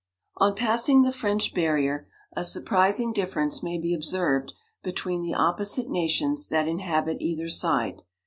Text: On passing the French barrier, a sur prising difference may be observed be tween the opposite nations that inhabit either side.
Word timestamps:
On 0.37 0.55
passing 0.55 1.03
the 1.03 1.11
French 1.11 1.53
barrier, 1.53 2.07
a 2.35 2.43
sur 2.43 2.63
prising 2.63 3.13
difference 3.13 3.61
may 3.61 3.77
be 3.77 3.93
observed 3.93 4.51
be 4.81 4.91
tween 4.93 5.21
the 5.21 5.35
opposite 5.35 5.89
nations 5.91 6.47
that 6.47 6.67
inhabit 6.67 7.17
either 7.19 7.49
side. 7.49 8.01